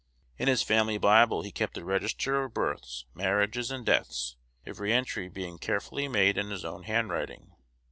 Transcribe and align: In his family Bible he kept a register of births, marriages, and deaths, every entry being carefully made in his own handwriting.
In 0.39 0.47
his 0.47 0.63
family 0.63 0.97
Bible 0.97 1.43
he 1.43 1.51
kept 1.51 1.77
a 1.77 1.85
register 1.85 2.43
of 2.43 2.55
births, 2.55 3.05
marriages, 3.13 3.69
and 3.69 3.85
deaths, 3.85 4.35
every 4.65 4.91
entry 4.91 5.29
being 5.29 5.59
carefully 5.59 6.07
made 6.07 6.39
in 6.39 6.49
his 6.49 6.65
own 6.65 6.85
handwriting. 6.85 7.51